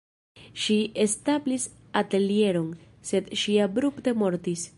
Ŝi 0.61 0.77
establis 1.03 1.67
atelieron, 2.01 2.73
sed 3.11 3.31
ŝi 3.43 3.61
abrupte 3.69 4.17
mortis. 4.25 4.67